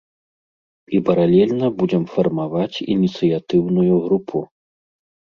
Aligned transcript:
І 0.97 1.01
паралельна 1.09 1.69
будзем 1.83 2.03
фармаваць 2.15 2.77
ініцыятыўную 2.97 3.93
групу. 4.11 4.47